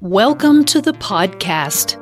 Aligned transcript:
Welcome 0.00 0.64
to 0.66 0.80
the 0.80 0.92
podcast. 0.92 1.96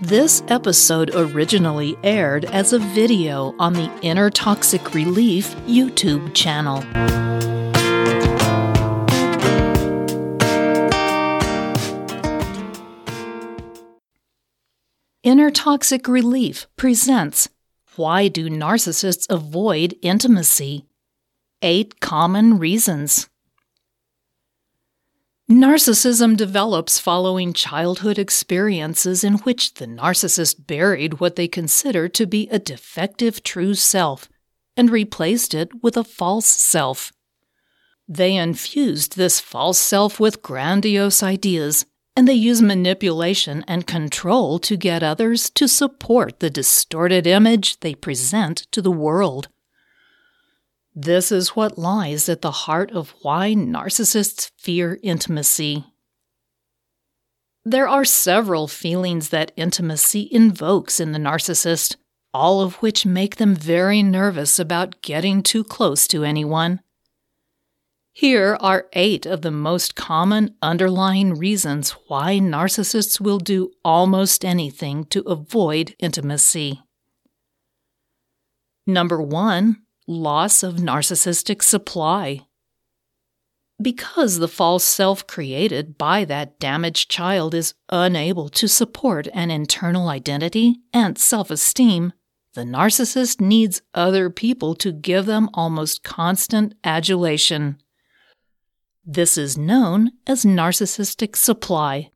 This 0.00 0.42
episode 0.48 1.14
originally 1.14 1.96
aired 2.02 2.44
as 2.46 2.72
a 2.72 2.80
video 2.80 3.54
on 3.60 3.72
the 3.72 3.88
Inner 4.02 4.30
Toxic 4.30 4.94
Relief 4.94 5.54
YouTube 5.58 6.34
channel. 6.34 6.78
Inner 15.22 15.52
Toxic 15.52 16.08
Relief 16.08 16.66
presents 16.74 17.48
Why 17.94 18.26
Do 18.26 18.50
Narcissists 18.50 19.30
Avoid 19.30 19.94
Intimacy? 20.02 20.84
Eight 21.62 22.00
Common 22.00 22.58
Reasons. 22.58 23.28
Narcissism 25.50 26.36
develops 26.36 27.00
following 27.00 27.52
childhood 27.52 28.20
experiences 28.20 29.24
in 29.24 29.38
which 29.38 29.74
the 29.74 29.86
narcissist 29.86 30.64
buried 30.64 31.18
what 31.18 31.34
they 31.34 31.48
consider 31.48 32.08
to 32.08 32.24
be 32.24 32.48
a 32.50 32.60
defective 32.60 33.42
true 33.42 33.74
self 33.74 34.28
and 34.76 34.90
replaced 34.90 35.52
it 35.52 35.82
with 35.82 35.96
a 35.96 36.04
false 36.04 36.46
self. 36.46 37.10
They 38.06 38.36
infused 38.36 39.16
this 39.16 39.40
false 39.40 39.80
self 39.80 40.20
with 40.20 40.40
grandiose 40.40 41.20
ideas 41.20 41.84
and 42.14 42.28
they 42.28 42.34
use 42.34 42.62
manipulation 42.62 43.64
and 43.66 43.88
control 43.88 44.60
to 44.60 44.76
get 44.76 45.02
others 45.02 45.50
to 45.50 45.66
support 45.66 46.38
the 46.38 46.50
distorted 46.50 47.26
image 47.26 47.80
they 47.80 47.96
present 47.96 48.68
to 48.70 48.80
the 48.80 48.92
world. 48.92 49.48
This 50.94 51.30
is 51.30 51.50
what 51.50 51.78
lies 51.78 52.28
at 52.28 52.42
the 52.42 52.50
heart 52.50 52.90
of 52.90 53.14
why 53.22 53.54
narcissists 53.54 54.50
fear 54.56 54.98
intimacy. 55.02 55.84
There 57.64 57.88
are 57.88 58.04
several 58.04 58.66
feelings 58.66 59.28
that 59.28 59.52
intimacy 59.56 60.28
invokes 60.32 60.98
in 60.98 61.12
the 61.12 61.18
narcissist, 61.18 61.96
all 62.34 62.60
of 62.60 62.74
which 62.76 63.06
make 63.06 63.36
them 63.36 63.54
very 63.54 64.02
nervous 64.02 64.58
about 64.58 65.02
getting 65.02 65.42
too 65.42 65.62
close 65.62 66.08
to 66.08 66.24
anyone. 66.24 66.80
Here 68.12 68.56
are 68.60 68.88
eight 68.92 69.26
of 69.26 69.42
the 69.42 69.52
most 69.52 69.94
common 69.94 70.56
underlying 70.60 71.34
reasons 71.34 71.92
why 72.08 72.38
narcissists 72.38 73.20
will 73.20 73.38
do 73.38 73.70
almost 73.84 74.44
anything 74.44 75.04
to 75.06 75.20
avoid 75.22 75.94
intimacy. 76.00 76.82
Number 78.86 79.22
one, 79.22 79.82
loss 80.10 80.64
of 80.64 80.74
narcissistic 80.74 81.62
supply. 81.62 82.40
Because 83.80 84.38
the 84.38 84.48
false 84.48 84.84
self 84.84 85.26
created 85.26 85.96
by 85.96 86.24
that 86.26 86.58
damaged 86.58 87.10
child 87.10 87.54
is 87.54 87.74
unable 87.88 88.48
to 88.50 88.68
support 88.68 89.28
an 89.32 89.50
internal 89.50 90.08
identity 90.08 90.80
and 90.92 91.16
self 91.16 91.50
esteem, 91.50 92.12
the 92.54 92.62
narcissist 92.62 93.40
needs 93.40 93.80
other 93.94 94.28
people 94.28 94.74
to 94.74 94.92
give 94.92 95.26
them 95.26 95.48
almost 95.54 96.02
constant 96.02 96.74
adulation. 96.82 97.78
This 99.04 99.38
is 99.38 99.56
known 99.56 100.10
as 100.26 100.44
narcissistic 100.44 101.36
supply. 101.36 102.10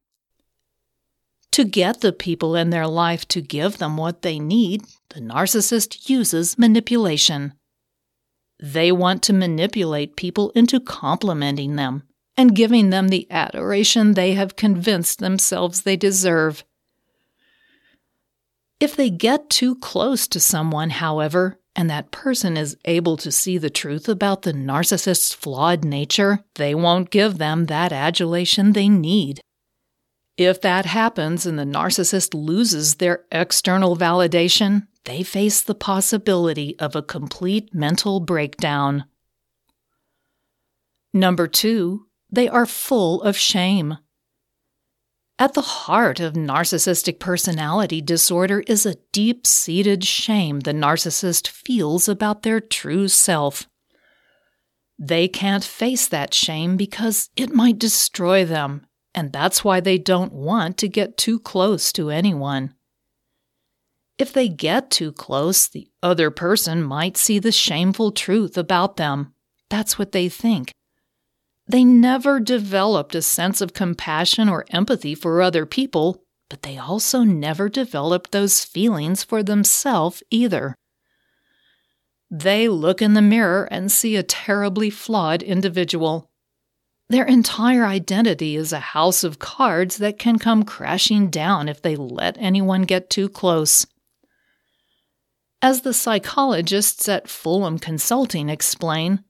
To 1.53 1.65
get 1.65 2.01
the 2.01 2.13
people 2.13 2.57
in 2.57 2.71
their 2.71 2.89
life 2.89 3.29
to 3.29 3.41
give 3.41 3.79
them 3.79 3.97
what 3.97 4.23
they 4.23 4.41
need, 4.41 4.83
the 5.11 5.21
narcissist 5.21 6.11
uses 6.11 6.59
manipulation. 6.59 7.55
They 8.61 8.93
want 8.93 9.23
to 9.25 9.33
manipulate 9.33 10.17
people 10.17 10.51
into 10.51 10.81
complimenting 10.81 11.77
them 11.77 12.05
and 12.37 12.57
giving 12.57 12.91
them 12.91 13.09
the 13.09 13.27
adoration 13.31 14.15
they 14.15 14.33
have 14.35 14.57
convinced 14.57 15.19
themselves 15.19 15.83
they 15.83 15.97
deserve. 15.97 16.65
If 18.81 18.97
they 18.97 19.11
get 19.11 19.51
too 19.51 19.77
close 19.77 20.27
to 20.29 20.41
someone, 20.41 20.91
however, 20.91 21.61
and 21.77 21.89
that 21.91 22.11
person 22.11 22.57
is 22.57 22.77
able 22.85 23.17
to 23.19 23.33
see 23.33 23.59
the 23.59 23.71
truth 23.71 24.09
about 24.09 24.43
the 24.43 24.53
narcissist's 24.53 25.33
flawed 25.33 25.85
nature, 25.85 26.45
they 26.55 26.75
won't 26.75 27.11
give 27.11 27.39
them 27.39 27.67
that 27.67 27.93
adulation 27.93 28.73
they 28.73 28.89
need. 28.89 29.41
If 30.37 30.61
that 30.63 30.87
happens 30.87 31.47
and 31.47 31.59
the 31.59 31.65
narcissist 31.65 32.35
loses 32.35 32.97
their 32.97 33.25
external 33.31 33.97
validation, 33.97 34.89
they 35.05 35.23
face 35.23 35.63
the 35.63 35.75
possibility 35.75 36.77
of 36.79 36.97
a 36.97 37.03
complete 37.03 37.73
mental 37.73 38.21
breakdown. 38.21 39.05
Number 41.13 41.47
two, 41.47 42.07
they 42.31 42.49
are 42.49 42.67
full 42.67 43.23
of 43.23 43.37
shame. 43.37 43.99
At 45.39 45.55
the 45.55 45.63
heart 45.63 46.21
of 46.21 46.35
narcissistic 46.35 47.19
personality 47.19 48.01
disorder 48.01 48.61
is 48.67 48.87
a 48.87 48.97
deep 49.13 49.47
seated 49.47 50.05
shame 50.05 50.61
the 50.61 50.73
narcissist 50.73 51.49
feels 51.49 52.09
about 52.09 52.43
their 52.43 52.61
true 52.61 53.09
self. 53.09 53.69
They 54.99 55.27
can't 55.27 55.65
face 55.65 56.07
that 56.09 56.35
shame 56.35 56.77
because 56.77 57.31
it 57.37 57.53
might 57.53 57.79
destroy 57.81 58.45
them, 58.45 58.87
and 59.15 59.33
that's 59.33 59.65
why 59.65 59.81
they 59.81 59.99
don't 59.99 60.33
want 60.33 60.77
to 60.79 60.89
get 60.89 61.17
too 61.17 61.39
close 61.39 61.93
to 61.93 62.11
anyone. 62.11 62.75
If 64.19 64.33
they 64.33 64.49
get 64.49 64.91
too 64.91 65.13
close, 65.13 65.67
the 65.67 65.89
other 66.03 66.31
person 66.31 66.83
might 66.83 67.17
see 67.17 67.39
the 67.39 67.53
shameful 67.53 68.13
truth 68.13 68.57
about 68.57 68.97
them. 68.97 69.35
That's 69.71 69.99
what 69.99 70.13
they 70.13 70.29
think. 70.29 70.73
They 71.67 71.85
never 71.85 72.41
developed 72.41 73.15
a 73.15 73.23
sense 73.23 73.61
of 73.61 73.73
compassion 73.73 74.49
or 74.49 74.67
empathy 74.71 75.15
for 75.15 75.41
other 75.41 75.67
people, 75.67 76.23
but 76.51 76.63
they 76.63 76.77
also 76.77 77.25
never 77.25 77.69
developed 77.69 78.33
those 78.33 78.65
feelings 78.65 79.25
for 79.25 79.43
themselves 79.43 80.23
either. 80.31 80.75
They 82.31 82.69
look 82.69 83.01
in 83.01 83.15
the 83.15 83.23
mirror 83.23 83.67
and 83.71 83.91
see 83.91 84.17
a 84.17 84.23
terribly 84.23 84.91
flawed 84.91 85.43
individual. 85.43 86.31
Their 87.09 87.25
entire 87.27 87.85
identity 87.85 88.57
is 88.57 88.73
a 88.73 88.81
house 88.81 89.25
of 89.25 89.39
cards 89.39 89.99
that 89.99 90.19
can 90.19 90.39
come 90.39 90.63
crashing 90.65 91.29
down 91.29 91.69
if 91.69 91.83
they 91.83 91.97
let 91.97 92.37
anyone 92.39 92.83
get 92.83 93.11
too 93.11 93.29
close. 93.29 93.87
As 95.61 95.83
the 95.83 95.95
psychologists 95.95 97.09
at 97.09 97.29
Fulham 97.29 97.79
Consulting 97.79 98.49
explain, 98.49 99.25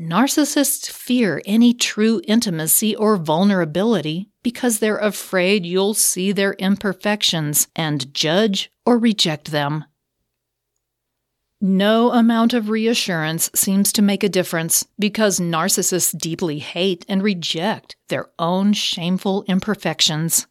narcissists 0.00 0.90
fear 0.90 1.42
any 1.44 1.74
true 1.74 2.20
intimacy 2.26 2.94
or 2.96 3.16
vulnerability 3.16 4.30
because 4.42 4.78
they're 4.78 4.98
afraid 4.98 5.64
you'll 5.64 5.94
see 5.94 6.32
their 6.32 6.54
imperfections 6.54 7.68
and 7.76 8.12
judge 8.14 8.70
or 8.84 8.98
reject 8.98 9.50
them. 9.50 9.84
No 11.64 12.10
amount 12.10 12.54
of 12.54 12.70
reassurance 12.70 13.48
seems 13.54 13.92
to 13.92 14.02
make 14.02 14.24
a 14.24 14.28
difference 14.28 14.84
because 14.98 15.38
narcissists 15.38 16.12
deeply 16.18 16.58
hate 16.58 17.06
and 17.08 17.22
reject 17.22 17.94
their 18.08 18.30
own 18.36 18.72
shameful 18.72 19.44
imperfections. 19.46 20.48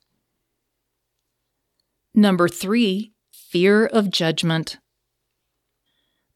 Number 2.16 2.48
three, 2.48 3.12
fear 3.30 3.88
of 3.88 4.10
judgment. 4.10 4.78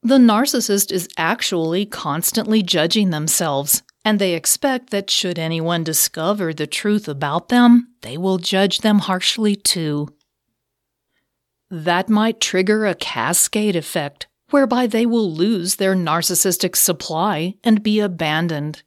The 0.02 0.18
narcissist 0.18 0.92
is 0.92 1.08
actually 1.16 1.86
constantly 1.86 2.62
judging 2.62 3.08
themselves, 3.08 3.82
and 4.04 4.18
they 4.18 4.34
expect 4.34 4.90
that 4.90 5.08
should 5.08 5.38
anyone 5.38 5.84
discover 5.84 6.52
the 6.52 6.66
truth 6.66 7.08
about 7.08 7.48
them, 7.48 7.94
they 8.02 8.18
will 8.18 8.36
judge 8.36 8.80
them 8.80 8.98
harshly 8.98 9.56
too. 9.56 10.08
That 11.70 12.10
might 12.10 12.42
trigger 12.42 12.84
a 12.84 12.94
cascade 12.94 13.74
effect 13.74 14.26
whereby 14.50 14.86
they 14.86 15.06
will 15.06 15.32
lose 15.32 15.76
their 15.76 15.94
narcissistic 15.94 16.76
supply 16.76 17.54
and 17.64 17.82
be 17.82 18.00
abandoned. 18.00 18.82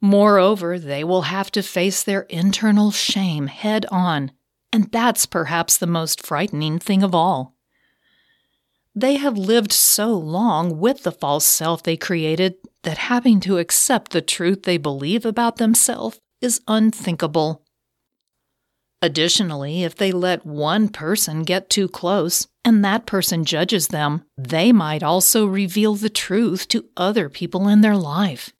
Moreover, 0.00 0.78
they 0.78 1.02
will 1.02 1.22
have 1.22 1.50
to 1.52 1.62
face 1.62 2.02
their 2.02 2.22
internal 2.22 2.90
shame 2.90 3.46
head 3.46 3.86
on, 3.90 4.32
and 4.72 4.90
that's 4.92 5.26
perhaps 5.26 5.78
the 5.78 5.86
most 5.86 6.24
frightening 6.24 6.78
thing 6.78 7.02
of 7.02 7.14
all. 7.14 7.54
They 8.94 9.16
have 9.16 9.36
lived 9.36 9.72
so 9.72 10.12
long 10.14 10.78
with 10.78 11.02
the 11.02 11.12
false 11.12 11.44
self 11.44 11.82
they 11.82 11.96
created 11.96 12.56
that 12.82 12.98
having 12.98 13.40
to 13.40 13.58
accept 13.58 14.12
the 14.12 14.22
truth 14.22 14.62
they 14.62 14.76
believe 14.76 15.26
about 15.26 15.56
themselves 15.56 16.20
is 16.40 16.60
unthinkable. 16.68 17.63
Additionally, 19.04 19.84
if 19.84 19.94
they 19.94 20.12
let 20.12 20.46
one 20.46 20.88
person 20.88 21.42
get 21.42 21.68
too 21.68 21.88
close 21.88 22.48
and 22.64 22.82
that 22.82 23.04
person 23.04 23.44
judges 23.44 23.88
them, 23.88 24.24
they 24.38 24.72
might 24.72 25.02
also 25.02 25.44
reveal 25.44 25.94
the 25.94 26.08
truth 26.08 26.66
to 26.68 26.86
other 26.96 27.28
people 27.28 27.68
in 27.68 27.82
their 27.82 27.98
life. 27.98 28.54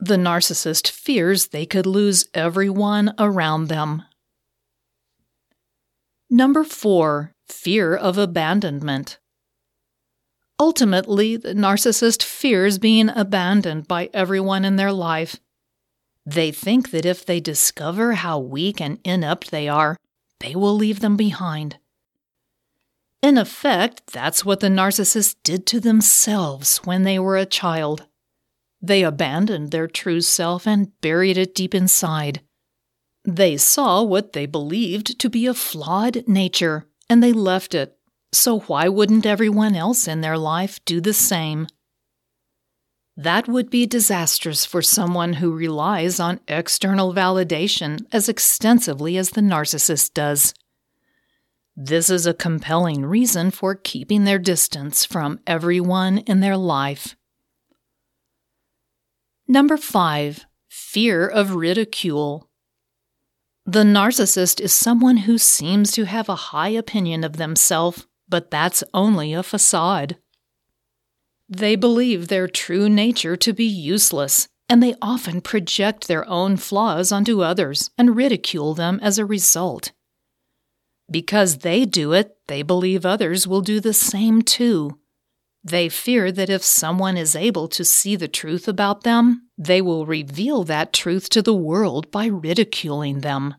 The 0.00 0.16
narcissist 0.16 0.88
fears 0.88 1.46
they 1.46 1.64
could 1.64 1.86
lose 1.86 2.28
everyone 2.34 3.14
around 3.20 3.68
them. 3.68 4.02
Number 6.28 6.64
four, 6.64 7.30
fear 7.46 7.94
of 7.94 8.18
abandonment. 8.18 9.20
Ultimately, 10.58 11.36
the 11.36 11.54
narcissist 11.54 12.24
fears 12.24 12.78
being 12.78 13.10
abandoned 13.10 13.86
by 13.86 14.10
everyone 14.12 14.64
in 14.64 14.74
their 14.74 14.92
life. 14.92 15.36
They 16.26 16.50
think 16.50 16.90
that 16.90 17.06
if 17.06 17.24
they 17.24 17.38
discover 17.38 18.14
how 18.14 18.40
weak 18.40 18.80
and 18.80 18.98
inept 19.04 19.52
they 19.52 19.68
are, 19.68 19.96
they 20.40 20.56
will 20.56 20.74
leave 20.74 20.98
them 21.00 21.16
behind. 21.16 21.78
In 23.22 23.38
effect, 23.38 24.08
that's 24.12 24.44
what 24.44 24.60
the 24.60 24.68
narcissists 24.68 25.36
did 25.44 25.66
to 25.68 25.80
themselves 25.80 26.78
when 26.78 27.04
they 27.04 27.18
were 27.18 27.36
a 27.36 27.46
child. 27.46 28.06
They 28.82 29.02
abandoned 29.02 29.70
their 29.70 29.86
true 29.86 30.20
self 30.20 30.66
and 30.66 30.92
buried 31.00 31.38
it 31.38 31.54
deep 31.54 31.74
inside. 31.74 32.42
They 33.24 33.56
saw 33.56 34.02
what 34.02 34.32
they 34.32 34.46
believed 34.46 35.18
to 35.18 35.30
be 35.30 35.46
a 35.46 35.54
flawed 35.54 36.28
nature, 36.28 36.86
and 37.08 37.22
they 37.22 37.32
left 37.32 37.74
it. 37.74 37.96
So 38.32 38.60
why 38.60 38.88
wouldn't 38.88 39.26
everyone 39.26 39.74
else 39.74 40.06
in 40.06 40.20
their 40.20 40.38
life 40.38 40.78
do 40.84 41.00
the 41.00 41.14
same? 41.14 41.68
That 43.16 43.48
would 43.48 43.70
be 43.70 43.86
disastrous 43.86 44.66
for 44.66 44.82
someone 44.82 45.34
who 45.34 45.50
relies 45.52 46.20
on 46.20 46.40
external 46.46 47.14
validation 47.14 48.04
as 48.12 48.28
extensively 48.28 49.16
as 49.16 49.30
the 49.30 49.40
narcissist 49.40 50.12
does. 50.12 50.52
This 51.74 52.10
is 52.10 52.26
a 52.26 52.34
compelling 52.34 53.06
reason 53.06 53.50
for 53.50 53.74
keeping 53.74 54.24
their 54.24 54.38
distance 54.38 55.04
from 55.04 55.40
everyone 55.46 56.18
in 56.18 56.40
their 56.40 56.56
life. 56.56 57.16
Number 59.48 59.76
five, 59.76 60.44
fear 60.68 61.26
of 61.26 61.54
ridicule. 61.54 62.50
The 63.64 63.84
narcissist 63.84 64.60
is 64.60 64.72
someone 64.72 65.18
who 65.18 65.38
seems 65.38 65.90
to 65.92 66.04
have 66.04 66.28
a 66.28 66.36
high 66.36 66.68
opinion 66.68 67.24
of 67.24 67.36
themselves, 67.36 68.06
but 68.28 68.50
that's 68.50 68.84
only 68.92 69.32
a 69.32 69.42
facade. 69.42 70.16
They 71.48 71.76
believe 71.76 72.28
their 72.28 72.48
true 72.48 72.88
nature 72.88 73.36
to 73.36 73.52
be 73.52 73.64
useless, 73.64 74.48
and 74.68 74.82
they 74.82 74.94
often 75.00 75.40
project 75.40 76.08
their 76.08 76.28
own 76.28 76.56
flaws 76.56 77.12
onto 77.12 77.42
others 77.42 77.90
and 77.96 78.16
ridicule 78.16 78.74
them 78.74 78.98
as 79.00 79.18
a 79.18 79.24
result. 79.24 79.92
Because 81.08 81.58
they 81.58 81.84
do 81.84 82.12
it, 82.12 82.36
they 82.48 82.62
believe 82.62 83.06
others 83.06 83.46
will 83.46 83.60
do 83.60 83.78
the 83.78 83.92
same 83.92 84.42
too. 84.42 84.98
They 85.62 85.88
fear 85.88 86.32
that 86.32 86.50
if 86.50 86.62
someone 86.62 87.16
is 87.16 87.36
able 87.36 87.68
to 87.68 87.84
see 87.84 88.16
the 88.16 88.28
truth 88.28 88.66
about 88.66 89.02
them, 89.02 89.48
they 89.56 89.80
will 89.80 90.06
reveal 90.06 90.64
that 90.64 90.92
truth 90.92 91.28
to 91.30 91.42
the 91.42 91.54
world 91.54 92.10
by 92.10 92.26
ridiculing 92.26 93.20
them. 93.20 93.54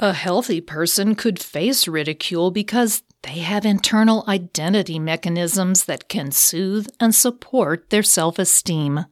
A 0.00 0.12
healthy 0.12 0.60
person 0.60 1.16
could 1.16 1.40
face 1.40 1.88
ridicule 1.88 2.52
because 2.52 3.02
they 3.22 3.38
have 3.40 3.64
internal 3.64 4.24
identity 4.28 4.98
mechanisms 4.98 5.84
that 5.84 6.08
can 6.08 6.30
soothe 6.30 6.88
and 7.00 7.14
support 7.14 7.90
their 7.90 8.02
self 8.02 8.38
esteem. 8.38 9.06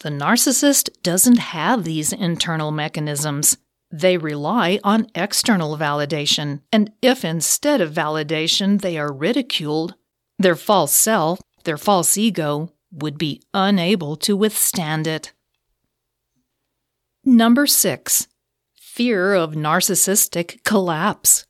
The 0.00 0.10
narcissist 0.10 0.90
doesn't 1.02 1.38
have 1.38 1.84
these 1.84 2.12
internal 2.12 2.70
mechanisms. 2.70 3.56
They 3.90 4.16
rely 4.16 4.80
on 4.84 5.08
external 5.14 5.76
validation, 5.76 6.60
and 6.72 6.92
if 7.00 7.24
instead 7.24 7.80
of 7.80 7.92
validation 7.92 8.80
they 8.80 8.98
are 8.98 9.12
ridiculed, 9.12 9.94
their 10.38 10.56
false 10.56 10.92
self, 10.92 11.40
their 11.64 11.78
false 11.78 12.18
ego, 12.18 12.72
would 12.92 13.18
be 13.18 13.42
unable 13.52 14.16
to 14.16 14.36
withstand 14.36 15.06
it. 15.06 15.32
Number 17.24 17.66
six, 17.66 18.28
fear 18.74 19.34
of 19.34 19.52
narcissistic 19.52 20.62
collapse. 20.64 21.46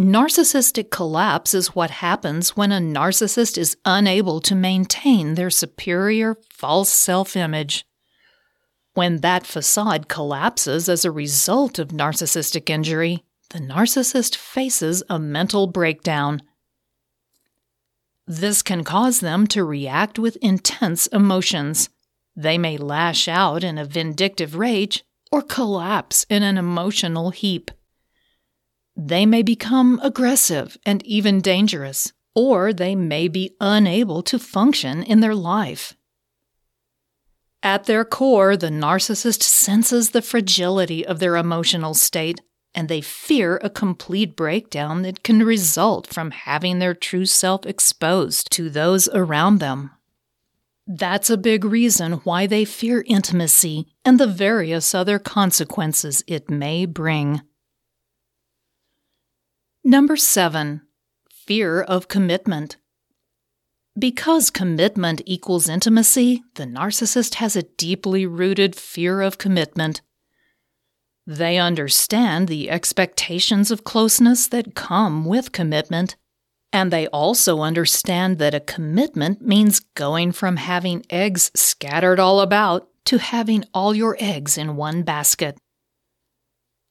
Narcissistic 0.00 0.90
collapse 0.90 1.52
is 1.52 1.74
what 1.74 1.90
happens 1.90 2.56
when 2.56 2.72
a 2.72 2.78
narcissist 2.78 3.58
is 3.58 3.76
unable 3.84 4.40
to 4.40 4.54
maintain 4.54 5.34
their 5.34 5.50
superior 5.50 6.38
false 6.50 6.88
self 6.88 7.36
image. 7.36 7.84
When 8.94 9.18
that 9.18 9.46
facade 9.46 10.08
collapses 10.08 10.88
as 10.88 11.04
a 11.04 11.10
result 11.10 11.78
of 11.78 11.88
narcissistic 11.88 12.70
injury, 12.70 13.24
the 13.50 13.58
narcissist 13.58 14.36
faces 14.36 15.02
a 15.10 15.18
mental 15.18 15.66
breakdown. 15.66 16.40
This 18.26 18.62
can 18.62 18.84
cause 18.84 19.20
them 19.20 19.46
to 19.48 19.64
react 19.64 20.18
with 20.18 20.36
intense 20.36 21.08
emotions. 21.08 21.90
They 22.34 22.56
may 22.56 22.78
lash 22.78 23.28
out 23.28 23.62
in 23.62 23.76
a 23.76 23.84
vindictive 23.84 24.54
rage 24.54 25.04
or 25.30 25.42
collapse 25.42 26.24
in 26.30 26.42
an 26.42 26.56
emotional 26.56 27.32
heap. 27.32 27.70
They 29.02 29.24
may 29.24 29.42
become 29.42 29.98
aggressive 30.02 30.76
and 30.84 31.02
even 31.06 31.40
dangerous, 31.40 32.12
or 32.34 32.74
they 32.74 32.94
may 32.94 33.28
be 33.28 33.56
unable 33.58 34.22
to 34.24 34.38
function 34.38 35.02
in 35.02 35.20
their 35.20 35.34
life. 35.34 35.96
At 37.62 37.84
their 37.84 38.04
core, 38.04 38.58
the 38.58 38.68
narcissist 38.68 39.42
senses 39.42 40.10
the 40.10 40.20
fragility 40.20 41.06
of 41.06 41.18
their 41.18 41.36
emotional 41.36 41.94
state 41.94 42.42
and 42.74 42.88
they 42.90 43.00
fear 43.00 43.58
a 43.62 43.70
complete 43.70 44.36
breakdown 44.36 45.00
that 45.02 45.22
can 45.22 45.44
result 45.44 46.06
from 46.06 46.30
having 46.30 46.78
their 46.78 46.94
true 46.94 47.24
self 47.24 47.64
exposed 47.64 48.52
to 48.52 48.68
those 48.68 49.08
around 49.08 49.60
them. 49.60 49.92
That's 50.86 51.30
a 51.30 51.38
big 51.38 51.64
reason 51.64 52.12
why 52.24 52.46
they 52.46 52.66
fear 52.66 53.02
intimacy 53.06 53.86
and 54.04 54.20
the 54.20 54.26
various 54.26 54.94
other 54.94 55.18
consequences 55.18 56.22
it 56.26 56.50
may 56.50 56.84
bring. 56.84 57.40
Number 59.84 60.14
seven, 60.14 60.82
fear 61.30 61.80
of 61.80 62.06
commitment. 62.06 62.76
Because 63.98 64.50
commitment 64.50 65.22
equals 65.24 65.70
intimacy, 65.70 66.42
the 66.56 66.64
narcissist 66.64 67.36
has 67.36 67.56
a 67.56 67.62
deeply 67.62 68.26
rooted 68.26 68.76
fear 68.76 69.22
of 69.22 69.38
commitment. 69.38 70.02
They 71.26 71.56
understand 71.56 72.46
the 72.46 72.68
expectations 72.68 73.70
of 73.70 73.84
closeness 73.84 74.46
that 74.48 74.74
come 74.74 75.24
with 75.24 75.52
commitment, 75.52 76.14
and 76.74 76.92
they 76.92 77.06
also 77.06 77.60
understand 77.60 78.38
that 78.38 78.54
a 78.54 78.60
commitment 78.60 79.40
means 79.40 79.80
going 79.94 80.32
from 80.32 80.58
having 80.58 81.06
eggs 81.08 81.50
scattered 81.54 82.20
all 82.20 82.40
about 82.40 82.86
to 83.06 83.16
having 83.16 83.64
all 83.72 83.94
your 83.94 84.14
eggs 84.20 84.58
in 84.58 84.76
one 84.76 85.04
basket. 85.04 85.56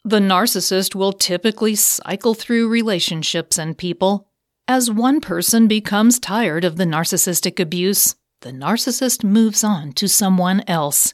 The 0.06 0.20
narcissist 0.20 0.96
will 0.96 1.14
typically 1.14 1.76
cycle 1.76 2.34
through 2.34 2.70
relationships 2.70 3.58
and 3.58 3.78
people. 3.78 4.28
As 4.68 4.90
one 4.90 5.20
person 5.20 5.68
becomes 5.68 6.20
tired 6.20 6.64
of 6.64 6.78
the 6.78 6.86
narcissistic 6.86 7.60
abuse, 7.60 8.16
the 8.42 8.52
narcissist 8.52 9.24
moves 9.24 9.64
on 9.64 9.92
to 9.94 10.08
someone 10.08 10.64
else. 10.68 11.14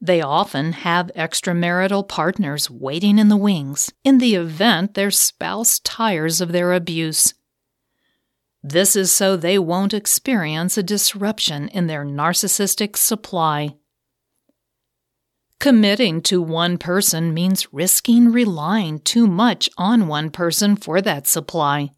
They 0.00 0.20
often 0.20 0.72
have 0.72 1.10
extramarital 1.16 2.08
partners 2.08 2.70
waiting 2.70 3.18
in 3.18 3.28
the 3.28 3.36
wings 3.36 3.92
in 4.04 4.18
the 4.18 4.34
event 4.34 4.94
their 4.94 5.10
spouse 5.10 5.78
tires 5.80 6.40
of 6.40 6.52
their 6.52 6.72
abuse. 6.72 7.34
This 8.62 8.96
is 8.96 9.12
so 9.12 9.36
they 9.36 9.58
won't 9.58 9.94
experience 9.94 10.78
a 10.78 10.82
disruption 10.82 11.68
in 11.68 11.86
their 11.86 12.04
narcissistic 12.04 12.96
supply. 12.96 13.76
Committing 15.60 16.20
to 16.22 16.42
one 16.42 16.76
person 16.76 17.32
means 17.32 17.72
risking 17.72 18.30
relying 18.30 18.98
too 18.98 19.26
much 19.26 19.70
on 19.78 20.08
one 20.08 20.30
person 20.30 20.76
for 20.76 21.00
that 21.00 21.26
supply. 21.26 21.90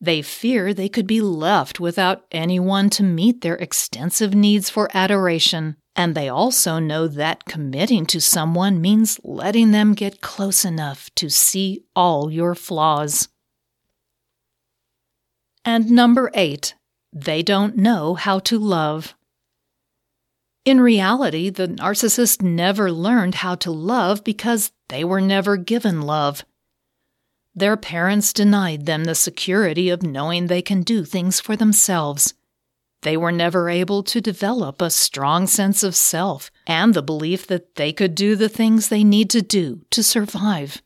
They 0.00 0.20
fear 0.20 0.74
they 0.74 0.88
could 0.88 1.06
be 1.06 1.20
left 1.20 1.80
without 1.80 2.24
anyone 2.30 2.90
to 2.90 3.02
meet 3.02 3.40
their 3.40 3.54
extensive 3.56 4.34
needs 4.34 4.68
for 4.68 4.90
adoration, 4.92 5.76
and 5.94 6.14
they 6.14 6.28
also 6.28 6.78
know 6.78 7.08
that 7.08 7.46
committing 7.46 8.04
to 8.06 8.20
someone 8.20 8.80
means 8.80 9.18
letting 9.24 9.70
them 9.70 9.94
get 9.94 10.20
close 10.20 10.64
enough 10.64 11.08
to 11.14 11.30
see 11.30 11.84
all 11.94 12.30
your 12.30 12.54
flaws. 12.54 13.28
And 15.64 15.90
number 15.90 16.30
eight, 16.34 16.74
they 17.12 17.42
don't 17.42 17.76
know 17.76 18.14
how 18.14 18.38
to 18.40 18.58
love. 18.58 19.14
In 20.66 20.80
reality, 20.80 21.48
the 21.48 21.68
narcissist 21.68 22.42
never 22.42 22.90
learned 22.90 23.36
how 23.36 23.54
to 23.54 23.70
love 23.70 24.24
because 24.24 24.72
they 24.88 25.04
were 25.04 25.20
never 25.20 25.56
given 25.56 26.02
love. 26.02 26.44
Their 27.54 27.76
parents 27.76 28.32
denied 28.32 28.84
them 28.84 29.04
the 29.04 29.14
security 29.14 29.90
of 29.90 30.02
knowing 30.02 30.48
they 30.48 30.62
can 30.62 30.82
do 30.82 31.04
things 31.04 31.38
for 31.38 31.54
themselves. 31.54 32.34
They 33.02 33.16
were 33.16 33.30
never 33.30 33.70
able 33.70 34.02
to 34.02 34.20
develop 34.20 34.82
a 34.82 34.90
strong 34.90 35.46
sense 35.46 35.84
of 35.84 35.94
self 35.94 36.50
and 36.66 36.94
the 36.94 37.02
belief 37.02 37.46
that 37.46 37.76
they 37.76 37.92
could 37.92 38.16
do 38.16 38.34
the 38.34 38.48
things 38.48 38.88
they 38.88 39.04
need 39.04 39.30
to 39.30 39.42
do 39.42 39.82
to 39.92 40.02
survive. 40.02 40.82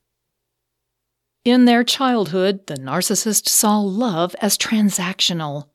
In 1.42 1.64
their 1.64 1.84
childhood, 1.84 2.66
the 2.66 2.75
narcissist 2.75 3.49
saw 3.49 3.78
love 3.78 4.37
as 4.42 4.58
transactional. 4.58 5.68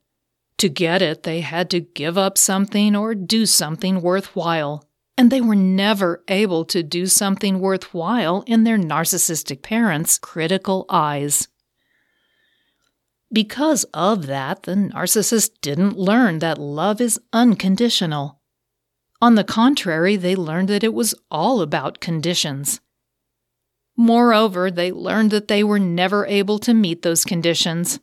To 0.58 0.68
get 0.68 1.02
it, 1.02 1.24
they 1.24 1.40
had 1.40 1.68
to 1.70 1.80
give 1.80 2.16
up 2.16 2.38
something 2.38 2.96
or 2.96 3.14
do 3.14 3.44
something 3.44 4.00
worthwhile. 4.00 4.88
And 5.18 5.30
they 5.30 5.40
were 5.40 5.54
never 5.54 6.22
able 6.28 6.64
to 6.66 6.82
do 6.82 7.06
something 7.06 7.58
worthwhile 7.58 8.44
in 8.46 8.64
their 8.64 8.78
narcissistic 8.78 9.62
parents' 9.62 10.18
critical 10.18 10.84
eyes. 10.88 11.48
Because 13.32 13.84
of 13.92 14.26
that, 14.26 14.62
the 14.64 14.74
narcissist 14.74 15.50
didn't 15.60 15.98
learn 15.98 16.38
that 16.38 16.58
love 16.58 17.00
is 17.00 17.20
unconditional. 17.32 18.40
On 19.20 19.34
the 19.34 19.44
contrary, 19.44 20.16
they 20.16 20.36
learned 20.36 20.68
that 20.68 20.84
it 20.84 20.94
was 20.94 21.14
all 21.30 21.60
about 21.60 22.00
conditions. 22.00 22.80
Moreover, 23.96 24.70
they 24.70 24.92
learned 24.92 25.30
that 25.30 25.48
they 25.48 25.64
were 25.64 25.78
never 25.78 26.26
able 26.26 26.58
to 26.60 26.74
meet 26.74 27.00
those 27.00 27.24
conditions. 27.24 27.98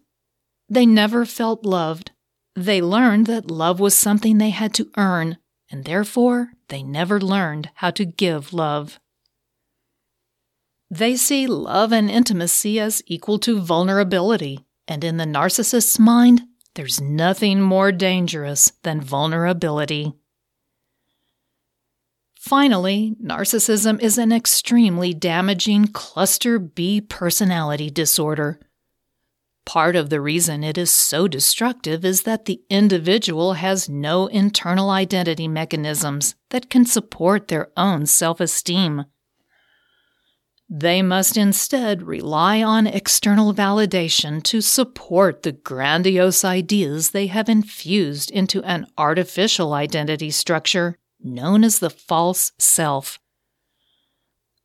They 0.68 0.88
never 0.88 1.26
felt 1.26 1.66
loved. 1.66 2.12
They 2.56 2.82
learned 2.82 3.26
that 3.28 3.50
love 3.50 3.80
was 3.80 3.98
something 3.98 4.38
they 4.38 4.52
had 4.52 4.74
to 4.76 4.90
earn, 4.96 5.38
and 5.72 5.86
therefore 5.86 6.52
they 6.68 6.84
never 6.84 7.20
learned 7.20 7.72
how 7.76 7.90
to 7.92 8.06
give 8.06 8.54
love. 8.54 9.00
They 10.90 11.16
see 11.16 11.48
love 11.48 11.92
and 11.92 12.12
intimacy 12.12 12.80
as 12.80 13.02
equal 13.08 13.40
to 13.40 13.60
vulnerability, 13.60 14.66
and 14.88 15.04
in 15.04 15.18
the 15.18 15.26
narcissist's 15.26 15.98
mind, 15.98 16.44
there's 16.76 17.02
nothing 17.02 17.62
more 17.62 17.92
dangerous 17.92 18.72
than 18.84 19.02
vulnerability. 19.02 20.14
Finally, 22.36 23.16
narcissism 23.24 24.00
is 24.02 24.18
an 24.18 24.32
extremely 24.32 25.14
damaging 25.14 25.88
cluster 25.88 26.60
B 26.60 27.00
personality 27.02 27.90
disorder. 27.90 28.60
Part 29.66 29.96
of 29.96 30.10
the 30.10 30.20
reason 30.20 30.64
it 30.64 30.78
is 30.78 30.92
so 30.92 31.28
destructive 31.28 32.04
is 32.04 32.24
that 32.24 32.46
the 32.46 32.62
individual 32.70 33.54
has 33.54 33.88
no 33.88 34.28
internal 34.28 34.90
identity 34.90 35.48
mechanisms 35.48 36.36
that 36.50 36.70
can 36.70 36.86
support 36.86 37.48
their 37.48 37.70
own 37.78 38.06
self 38.06 38.42
esteem. 38.42 39.06
They 40.70 41.02
must 41.02 41.38
instead 41.38 42.04
rely 42.04 42.64
on 42.64 42.88
external 42.88 43.54
validation 43.54 44.42
to 44.44 44.60
support 44.60 45.44
the 45.44 45.52
grandiose 45.52 46.44
ideas 46.44 47.12
they 47.12 47.28
have 47.28 47.48
infused 47.48 48.32
into 48.32 48.64
an 48.64 48.88
artificial 48.98 49.74
identity 49.74 50.32
structure 50.32 50.98
known 51.22 51.64
as 51.64 51.80
the 51.80 51.90
false 51.90 52.52
self. 52.58 53.20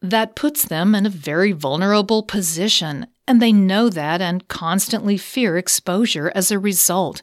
That 0.00 0.34
puts 0.34 0.64
them 0.64 0.94
in 0.94 1.06
a 1.06 1.10
very 1.10 1.52
vulnerable 1.52 2.22
position, 2.22 3.08
and 3.28 3.42
they 3.42 3.52
know 3.52 3.90
that 3.90 4.22
and 4.22 4.48
constantly 4.48 5.18
fear 5.18 5.58
exposure 5.58 6.32
as 6.34 6.50
a 6.50 6.58
result. 6.58 7.22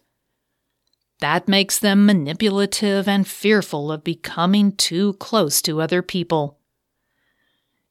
That 1.19 1.47
makes 1.47 1.79
them 1.79 2.05
manipulative 2.05 3.07
and 3.07 3.27
fearful 3.27 3.91
of 3.91 4.03
becoming 4.03 4.73
too 4.73 5.13
close 5.13 5.63
to 5.63 5.81
other 5.81 6.03
people. 6.03 6.59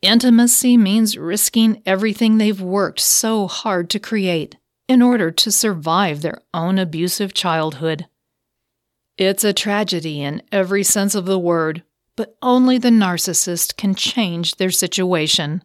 Intimacy 0.01 0.77
means 0.77 1.19
risking 1.19 1.83
everything 1.85 2.39
they've 2.39 2.61
worked 2.61 3.01
so 3.01 3.49
hard 3.49 3.91
to 3.91 3.99
create 3.99 4.57
in 4.87 5.03
order 5.03 5.33
to 5.33 5.51
survive 5.51 6.23
their 6.23 6.41
own 6.53 6.79
abusive 6.79 7.35
childhood. 7.35 8.07
It's 9.19 9.43
a 9.43 9.53
tragedy 9.53 10.23
in 10.23 10.43
every 10.53 10.85
sense 10.85 11.17
of 11.17 11.27
the 11.27 11.39
word, 11.39 11.83
but 12.15 12.37
only 12.43 12.79
the 12.79 12.91
narcissist 12.91 13.77
can 13.77 13.97
change 13.97 14.57
their 14.57 14.71
situation. 14.71 15.65